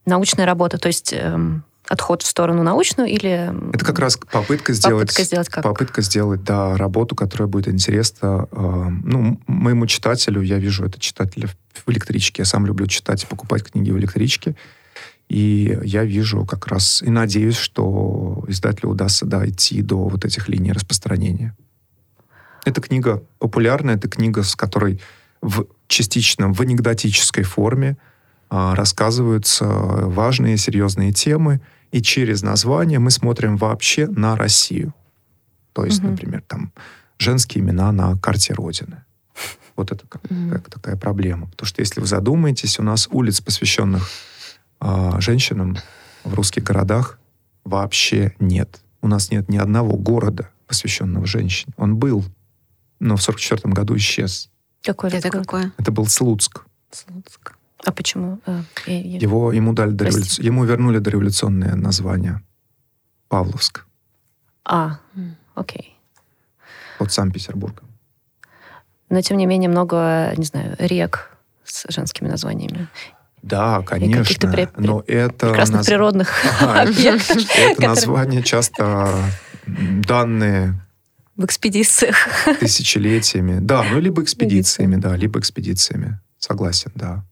[0.05, 3.51] научная работа, то есть эм, отход в сторону научную или...
[3.73, 5.07] Это как раз попытка сделать...
[5.07, 5.63] Попытка сделать как?
[5.63, 10.41] Попытка сделать, да, работу, которая будет интересна э, ну, моему читателю.
[10.41, 12.41] Я вижу это читателя в электричке.
[12.41, 14.55] Я сам люблю читать и покупать книги в электричке.
[15.29, 20.71] И я вижу как раз и надеюсь, что издателю удастся дойти до вот этих линий
[20.71, 21.55] распространения.
[22.63, 25.01] Эта книга популярная, это книга, с которой
[25.41, 27.97] в частично в анекдотической форме
[28.49, 31.61] а, рассказываются важные серьезные темы,
[31.91, 34.93] и через название мы смотрим вообще на Россию.
[35.73, 36.09] То есть, угу.
[36.09, 36.71] например, там
[37.17, 39.03] женские имена на карте Родины.
[39.75, 40.51] Вот это как, угу.
[40.51, 41.47] как такая проблема.
[41.47, 44.09] Потому что если вы задумаетесь, у нас улиц, посвященных
[44.79, 45.77] а, женщинам
[46.23, 47.19] в русских городах
[47.63, 48.81] вообще нет.
[49.01, 51.73] У нас нет ни одного города, посвященного женщине.
[51.77, 52.23] Он был,
[52.99, 54.49] но в 44 году исчез.
[54.83, 55.71] Какой это какое?
[55.77, 56.65] Это был Слуцк.
[56.91, 57.57] Слуцк.
[57.83, 58.39] А почему?
[58.45, 59.17] А, я, я...
[59.19, 60.41] Его, ему, дали дореволюци...
[60.41, 62.41] ему вернули дореволюционное название.
[63.27, 63.85] Павловск.
[64.63, 64.99] А,
[65.53, 65.97] окей.
[66.97, 67.85] Под Санкт-Петербургом.
[69.09, 71.31] Но, тем не менее, много, не знаю, рек
[71.63, 72.87] с женскими названиями.
[73.45, 74.51] Да, конечно.
[74.51, 75.85] При, но это прекрасных наз...
[75.85, 76.31] природных
[76.61, 77.37] объектов.
[77.55, 79.15] Это название часто
[79.67, 80.81] данные
[81.35, 82.15] в экспедициях.
[82.59, 83.59] Тысячелетиями.
[83.59, 86.19] Да, ну либо экспедициями, да, либо экспедициями.
[86.39, 87.23] Согласен, да.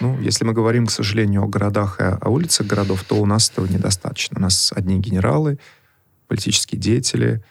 [0.00, 3.48] Ну, если мы говорим, к сожалению, о городах и о улицах городов, то у нас
[3.48, 4.38] этого недостаточно.
[4.38, 5.60] У нас одни генералы,
[6.26, 7.44] политические деятели,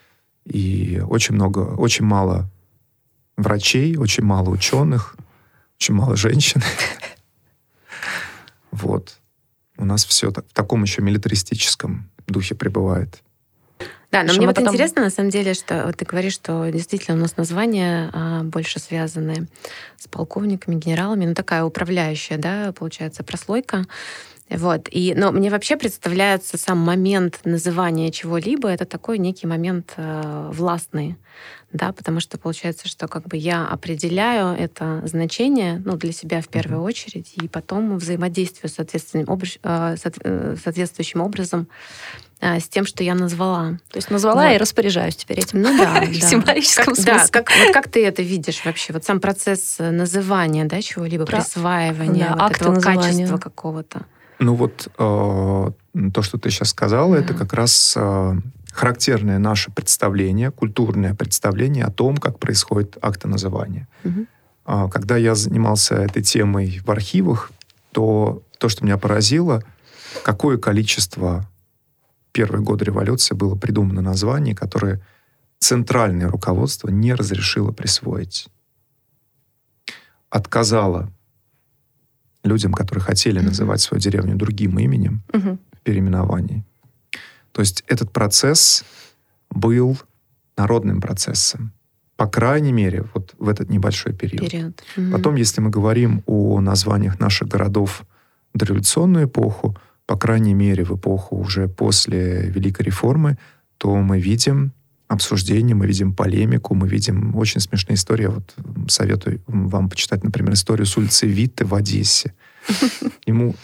[0.43, 2.51] и очень много, очень мало
[3.38, 5.15] врачей, очень мало ученых,
[5.79, 6.62] очень мало женщин.
[8.75, 9.15] Вот.
[9.77, 13.21] У нас все в таком еще милитаристическом духе пребывает.
[14.11, 14.73] Да, но что мне вот потом...
[14.73, 18.79] интересно, на самом деле, что вот ты говоришь, что действительно у нас названия а, больше
[18.79, 19.47] связаны
[19.97, 23.85] с полковниками, генералами, ну такая управляющая, да, получается, прослойка.
[24.49, 24.88] Вот.
[24.91, 31.17] И, но мне вообще представляется сам момент называния чего-либо, это такой некий момент э, властный,
[31.71, 36.47] да, потому что получается, что как бы я определяю это значение, ну, для себя в
[36.47, 41.67] первую очередь, и потом взаимодействую соответственным образ, э, э, соответствующим образом
[42.39, 43.79] э, с тем, что я назвала.
[43.89, 44.53] То есть назвала вот.
[44.53, 45.63] и распоряжаюсь теперь этим.
[45.63, 47.13] Ну да, в символическом смысле.
[47.13, 48.93] Да, как, вот как ты это видишь вообще?
[48.93, 51.38] Вот сам процесс называния, да, чего-либо, Про...
[51.38, 53.01] присваивания да, вот этого называния.
[53.01, 54.05] качества какого-то.
[54.39, 55.71] Ну вот э,
[56.13, 57.24] то, что ты сейчас сказала, mm-hmm.
[57.24, 58.34] это как раз э,
[58.71, 63.88] характерное наше представление, культурное представление о том, как происходит актоназывание.
[64.04, 64.28] Mm-hmm.
[64.67, 67.52] Э, когда я занимался этой темой в архивах,
[67.91, 69.63] то то, что меня поразило,
[70.24, 71.48] какое количество
[72.32, 75.02] первые годы революции было придумано названий, которые
[75.60, 78.50] центральное руководство не разрешило присвоить.
[80.30, 81.10] Отказало
[82.45, 83.45] людям, которые хотели mm-hmm.
[83.45, 85.58] называть свою деревню другим именем mm-hmm.
[85.73, 86.63] в переименовании.
[87.51, 88.84] То есть этот процесс
[89.49, 89.97] был
[90.58, 91.71] народным процессом.
[92.17, 94.49] По крайней мере, вот в этот небольшой период.
[94.49, 94.84] период.
[95.12, 98.05] Потом, если мы говорим о названиях наших городов
[98.53, 103.38] дореволюционную эпоху, по крайней мере, в эпоху уже после Великой реформы,
[103.77, 104.71] то мы видим
[105.08, 108.28] обсуждение, мы видим полемику, мы видим очень смешные истории.
[108.28, 108.54] Вот
[108.88, 112.34] советую вам почитать, например, историю с улицы Витте в Одессе.
[113.26, 113.56] Ему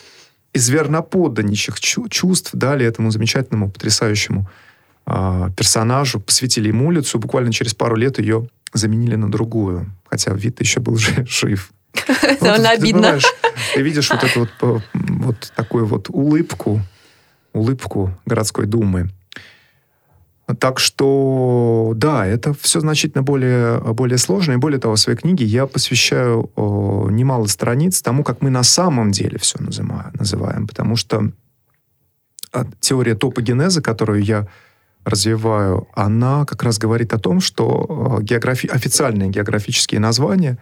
[0.54, 4.50] из верноподданнейших чувств дали этому замечательному, потрясающему
[5.08, 10.60] э, персонажу, посвятили ему улицу, буквально через пару лет ее заменили на другую, хотя вид
[10.60, 11.72] еще был жив.
[12.42, 13.20] Довольно обидно.
[13.74, 16.82] Ты видишь вот эту вот, вот такую вот улыбку,
[17.54, 19.10] улыбку городской думы.
[20.60, 24.54] Так что, да, это все значительно более, более сложно.
[24.54, 29.12] И более того, своей книге я посвящаю о, немало страниц тому, как мы на самом
[29.12, 30.12] деле все называем.
[30.18, 31.32] называем потому что
[32.52, 34.48] а, теория топогенеза, которую я
[35.04, 38.68] развиваю, она как раз говорит о том, что географи...
[38.68, 40.58] официальные географические названия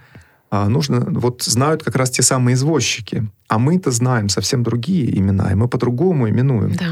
[0.50, 3.28] а, нужно, вот знают как раз те самые извозчики.
[3.48, 6.74] А мы-то знаем совсем другие имена, и мы по-другому именуем.
[6.74, 6.86] Да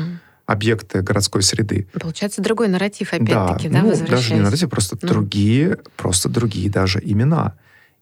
[0.48, 1.88] объекты городской среды.
[1.94, 5.08] Получается другой нарратив, опять-таки, да, да ну, даже не нарратив, просто ну.
[5.08, 7.56] другие, просто другие даже имена.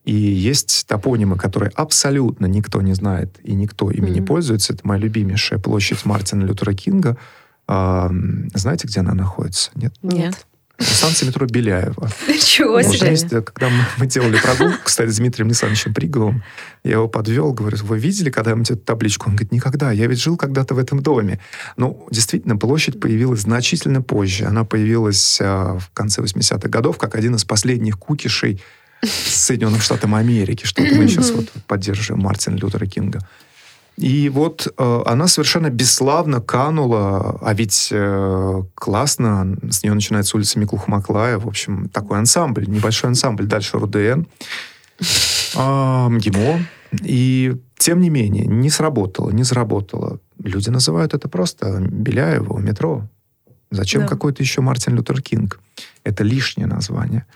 [0.04, 4.10] И есть топонимы, которые абсолютно никто не знает и никто ими mm-hmm.
[4.10, 4.72] не пользуется.
[4.72, 7.18] Это моя любимейшая площадь Мартина Лютера Кинга.
[7.66, 8.12] А,
[8.54, 9.72] знаете, где она находится?
[9.74, 9.92] Нет?
[10.02, 10.46] Нет.
[10.78, 12.10] Станция метро Беляева.
[12.28, 13.10] Ничего себе.
[13.10, 16.42] Есть, когда мы, мы делали прогулку, кстати, с Дмитрием Александровичем Приговым,
[16.84, 19.28] я его подвел, говорю, вы видели когда-нибудь эту табличку?
[19.28, 21.40] Он говорит, никогда, я ведь жил когда-то в этом доме.
[21.76, 24.44] Ну, действительно, площадь появилась значительно позже.
[24.44, 28.62] Она появилась а, в конце 80-х годов, как один из последних кукишей
[29.02, 33.20] Соединенных Штатов Америки, что мы сейчас вот поддерживаем Мартина Лютера Кинга.
[33.96, 40.58] И вот э, она совершенно бесславно канула, а ведь э, классно, с нее начинается улица
[40.58, 44.26] Миклуха-Маклая, в общем, такой ансамбль, небольшой ансамбль, дальше РУДН,
[44.98, 46.60] э, МГИМО,
[47.04, 50.20] и тем не менее, не сработало, не заработало.
[50.42, 53.08] Люди называют это просто Беляево, метро.
[53.70, 54.08] Зачем да.
[54.08, 55.58] какой-то еще Мартин Лютер Кинг?
[56.04, 57.26] Это лишнее название.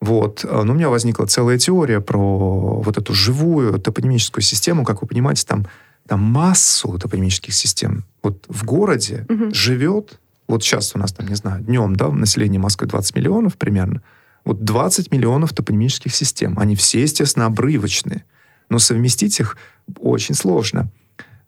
[0.00, 0.44] Вот.
[0.44, 4.84] Но у меня возникла целая теория про вот эту живую топонимическую систему.
[4.84, 5.66] Как вы понимаете, там
[6.06, 8.04] там массу топонимических систем.
[8.22, 9.54] Вот в городе угу.
[9.54, 14.02] живет, вот сейчас у нас там, не знаю, днем, да, население Москвы 20 миллионов примерно,
[14.44, 16.58] вот 20 миллионов топонимических систем.
[16.58, 18.24] Они все, естественно, обрывочные.
[18.68, 19.56] Но совместить их
[19.98, 20.90] очень сложно.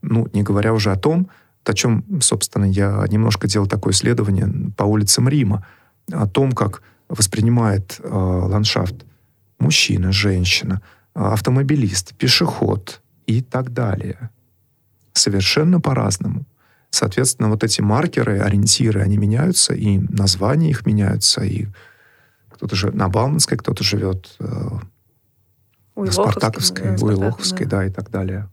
[0.02, 1.28] Ну, не говоря уже о том,
[1.64, 5.66] о чем, собственно, я немножко делал такое исследование по улицам Рима,
[6.10, 9.04] о том, как воспринимает э, ландшафт
[9.58, 10.82] мужчина, женщина,
[11.14, 14.30] автомобилист, пешеход и так далее
[15.12, 16.44] совершенно по-разному.
[16.90, 21.68] Соответственно, вот эти маркеры, ориентиры, они меняются, и названия их меняются, и
[22.50, 24.68] кто-то же на Бауманской, кто-то живет э,
[25.96, 27.78] на Спартаковской, да, Уилоховской, да.
[27.78, 28.48] да, и так далее.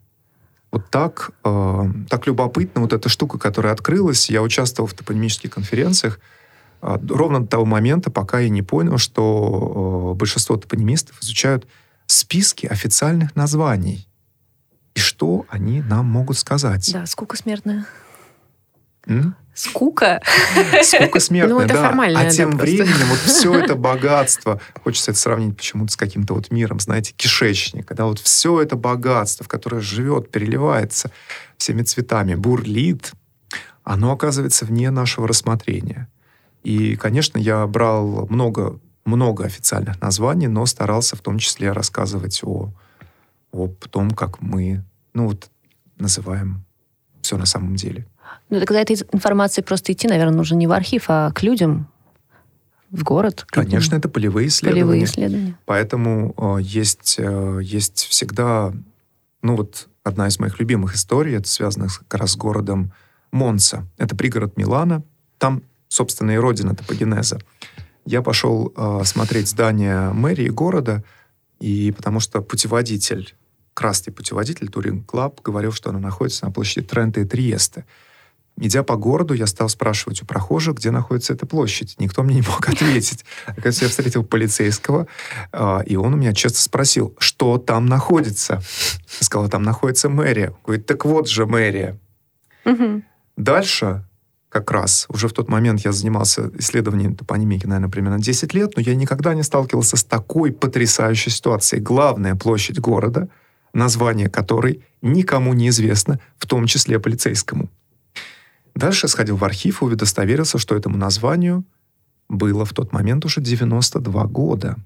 [0.71, 4.29] Вот так, э, так любопытно вот эта штука, которая открылась.
[4.29, 6.19] Я участвовал в топонимических конференциях
[6.81, 11.67] э, ровно до того момента, пока я не понял, что э, большинство топонимистов изучают
[12.05, 14.08] списки официальных названий
[14.99, 16.91] и что они нам могут сказать.
[16.91, 17.85] Да, скука смертная.
[19.07, 19.33] М?
[19.53, 20.21] Скука.
[20.83, 21.83] Скука смертная, ну, это да.
[21.87, 26.33] Формально, а тем да, временем вот все это богатство, хочется это сравнить почему-то с каким-то
[26.33, 31.11] вот миром, знаете, кишечника, да, вот все это богатство, в которое живет, переливается
[31.57, 33.13] всеми цветами, бурлит,
[33.83, 36.09] оно оказывается вне нашего рассмотрения.
[36.63, 42.73] И, конечно, я брал много, много официальных названий, но старался в том числе рассказывать о,
[43.51, 45.49] о том, как мы ну вот,
[45.97, 46.63] называем
[47.21, 48.05] все на самом деле.
[48.49, 51.87] Ну, тогда этой информации просто идти, наверное, нужно не в архив, а к людям,
[52.91, 53.45] в город.
[53.47, 54.81] Конечно, это полевые исследования.
[54.81, 55.57] Полевые исследования.
[55.65, 58.73] Поэтому э, есть, э, есть всегда,
[59.41, 62.91] ну вот одна из моих любимых историй, это связано как раз с городом
[63.31, 63.85] Монца.
[63.97, 65.03] Это пригород Милана.
[65.37, 67.39] Там, собственно, и родина топогенеза.
[68.05, 71.03] Я пошел э, смотреть здание мэрии города,
[71.59, 73.35] и потому что путеводитель
[73.79, 77.85] красный путеводитель Touring Club говорил, что она находится на площади Трента и Триеста.
[78.57, 81.95] Идя по городу, я стал спрашивать у прохожих, где находится эта площадь.
[81.97, 83.23] Никто мне не мог ответить.
[83.45, 85.07] Оказывается, я встретил полицейского,
[85.53, 88.55] а, и он у меня часто спросил, что там находится.
[89.21, 90.53] Я сказал, там находится мэрия.
[90.65, 91.97] Говорит, так вот же мэрия.
[92.65, 93.01] Угу.
[93.37, 94.03] Дальше
[94.49, 95.05] как раз.
[95.07, 99.33] Уже в тот момент я занимался исследованием топонимики, наверное, примерно 10 лет, но я никогда
[99.33, 101.81] не сталкивался с такой потрясающей ситуацией.
[101.81, 103.29] Главная площадь города—
[103.73, 107.69] название которой никому не известно, в том числе полицейскому.
[108.75, 111.63] Дальше сходил в архив и удостоверился, что этому названию
[112.29, 114.77] было в тот момент уже 92 года.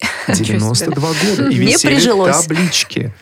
[0.28, 1.48] 92 года.
[1.48, 3.14] И висели таблички.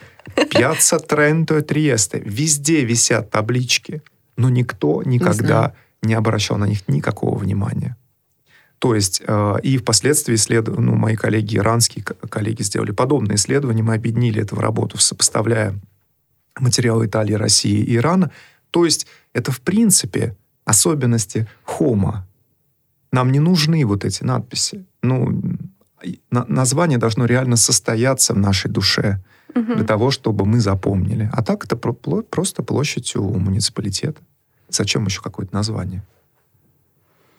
[0.51, 2.21] Пьяца Тренто Триесте.
[2.25, 4.03] Везде висят таблички.
[4.37, 7.97] Но никто никогда не, не обращал на них никакого внимания.
[8.79, 10.69] То есть э, и впоследствии исслед...
[10.69, 15.75] ну, мои коллеги, иранские коллеги сделали подобные исследования, мы объединили эту работу, сопоставляя
[16.59, 18.31] материалы Италии, России и Ирана.
[18.71, 22.27] То есть это в принципе особенности хома.
[23.13, 24.85] Нам не нужны вот эти надписи.
[25.03, 25.43] Ну,
[26.31, 29.23] на, название должно реально состояться в нашей душе
[29.55, 29.75] угу.
[29.75, 31.31] для того, чтобы мы запомнили.
[31.33, 34.21] А так это про, просто площадь у муниципалитета.
[34.69, 36.03] Зачем еще какое-то название?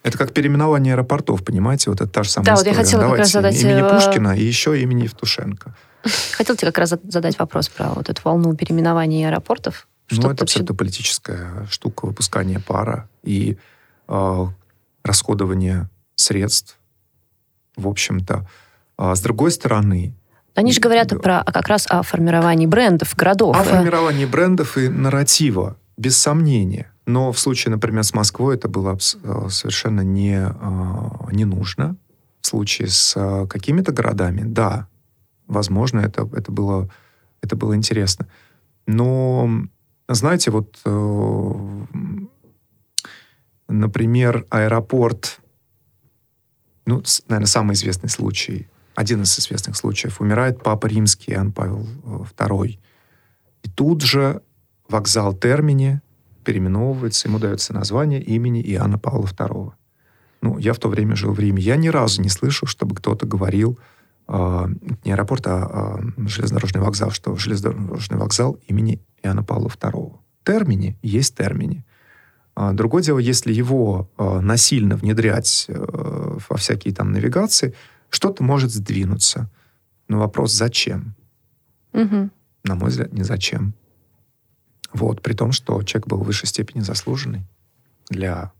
[0.03, 1.89] Это как переименование аэропортов, понимаете?
[1.89, 2.71] Вот это та же самая да, история.
[2.71, 3.61] Вот я хотела Давайте как раз задать...
[3.61, 5.75] Имени э, Пушкина и еще имени Евтушенко.
[6.33, 9.87] Хотел тебе как раз задать вопрос про вот эту волну переименований аэропортов.
[10.07, 13.57] Что ну, это политическая штука, выпускание пара и
[14.07, 14.45] э,
[15.03, 16.77] расходование средств,
[17.75, 18.47] в общем-то.
[18.97, 20.13] А с другой стороны...
[20.55, 23.55] Они же говорят про, как раз о формировании брендов, городов.
[23.55, 26.91] О формировании брендов и нарратива, без сомнения.
[27.07, 31.95] Но в случае, например, с Москвой это было э, совершенно не, э, не нужно.
[32.41, 34.89] В случае с э, какими-то городами, да,
[35.47, 36.89] возможно, это, это, было,
[37.41, 38.27] это было интересно.
[38.87, 39.49] Но,
[40.09, 40.79] знаете, вот,
[43.69, 45.39] например, аэропорт,
[46.85, 51.87] ну, наверное, самый известный случай, один из известных случаев, умирает Папа Римский Иоанн Павел
[52.37, 52.79] II.
[53.63, 54.41] И тут же
[54.89, 56.01] вокзал Термини
[56.47, 59.73] переименовывается, ему дается название имени Иоанна Павла II.
[60.41, 61.61] Ну, я в то время жил в Риме.
[61.61, 63.77] Я ни разу не слышал, чтобы кто-то говорил,
[64.29, 64.67] э,
[65.03, 70.13] не аэропорт, а э, железнодорожный вокзал, что железнодорожный вокзал имени Иоанна Павла II.
[70.45, 71.83] Термини есть термини.
[72.55, 77.73] А другое дело, если его э, насильно внедрять э, во всякие там навигации,
[78.09, 79.49] что-то может сдвинуться.
[80.07, 81.13] Но вопрос, зачем?
[81.91, 82.29] Угу.
[82.63, 83.73] На мой взгляд, не зачем.
[84.93, 87.43] Вот, при том, что человек был в высшей степени заслуженный
[88.09, 88.51] для,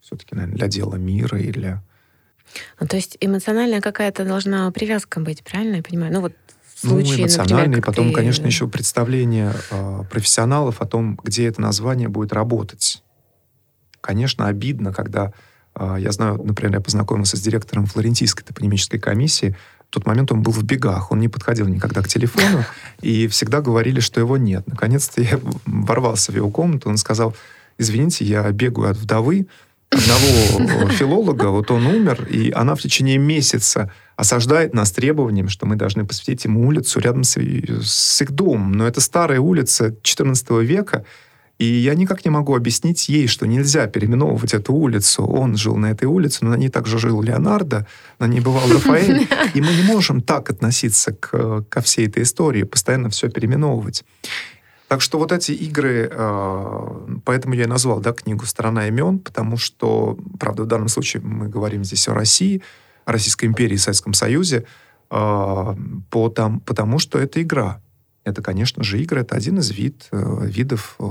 [0.00, 1.82] все-таки, наверное, для дела мира и для...
[2.80, 6.12] Ну, то есть эмоциональная какая-то должна привязка быть, правильно я понимаю?
[6.12, 6.32] Ну, вот
[6.82, 8.14] ну, случае, ну, эмоциональный, например, потом, ты...
[8.14, 13.02] конечно, еще представление э, профессионалов о том, где это название будет работать.
[14.00, 15.32] Конечно, обидно, когда
[15.76, 19.56] э, я знаю, например, я познакомился с директором Флорентийской топонимической комиссии,
[19.92, 22.64] тот момент он был в бегах, он не подходил никогда к телефону,
[23.02, 24.66] и всегда говорили, что его нет.
[24.66, 27.36] Наконец-то я ворвался в его комнату, он сказал,
[27.76, 29.46] извините, я бегаю от вдовы,
[29.90, 35.76] одного филолога, вот он умер, и она в течение месяца осаждает нас требованием, что мы
[35.76, 38.72] должны посвятить ему улицу рядом с, с их домом.
[38.72, 41.04] Но это старая улица 14 века,
[41.62, 45.24] и я никак не могу объяснить ей, что нельзя переименовывать эту улицу.
[45.24, 47.86] Он жил на этой улице, но на ней также жил Леонардо,
[48.18, 49.28] на ней бывал Рафаэль.
[49.54, 54.02] И мы не можем так относиться к, ко всей этой истории, постоянно все переименовывать.
[54.88, 59.56] Так что вот эти игры, э, поэтому я и назвал да, книгу «Страна имен», потому
[59.56, 62.60] что, правда, в данном случае мы говорим здесь о России,
[63.04, 64.64] о Российской империи и Советском Союзе,
[65.12, 65.76] э,
[66.10, 67.80] потому, потому что это игра.
[68.24, 69.20] Это, конечно же, игры.
[69.20, 71.04] Это один из вид, э, видов э,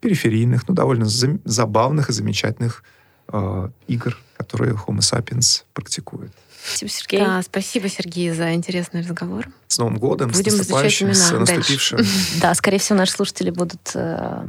[0.00, 2.84] периферийных, ну, довольно забавных и замечательных
[3.28, 6.32] э, игр, которые Homo sapiens практикует.
[6.66, 7.20] Спасибо, Сергей.
[7.20, 9.46] Да, спасибо, Сергей, за интересный разговор.
[9.68, 12.00] С Новым годом, Будем с наступающим, с наступившим.
[12.40, 14.46] Да, скорее всего, наши слушатели будут э,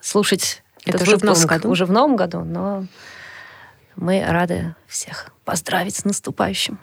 [0.00, 1.70] слушать Это этот уже выпуск в новом году.
[1.70, 2.86] уже в новом году, но
[3.96, 6.78] мы рады всех поздравить с наступающим.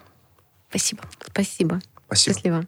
[0.70, 1.04] Спасибо.
[1.28, 1.82] Спасибо.
[2.06, 2.34] Спасибо.
[2.36, 2.68] Счастливо.